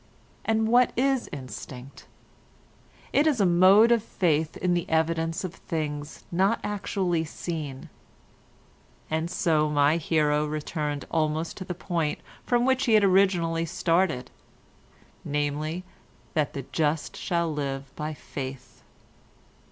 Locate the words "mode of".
3.45-4.01